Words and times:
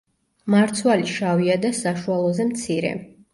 მარცვალი 0.53 1.05
შავია 1.17 1.59
და 1.67 1.71
საშუალოზე 1.81 2.49
მცირე. 2.55 2.97